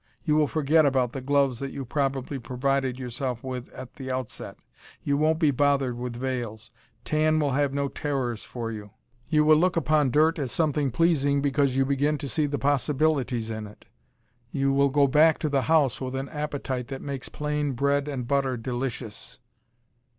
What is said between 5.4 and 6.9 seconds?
bothered with veils.